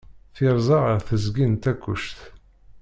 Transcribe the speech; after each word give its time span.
Tirza 0.35 0.77
ɣer 0.85 0.97
teẓgi 1.07 1.45
n 1.47 1.53
Takkuct. 1.63 2.19